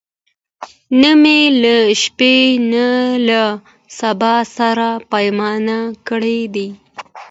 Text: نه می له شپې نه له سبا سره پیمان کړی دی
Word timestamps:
نه 1.01 1.11
می 1.21 1.39
له 1.61 1.75
شپې 2.01 2.35
نه 2.71 2.87
له 3.27 3.43
سبا 3.99 4.35
سره 4.55 4.87
پیمان 5.11 5.65
کړی 6.07 6.39
دی 6.55 6.67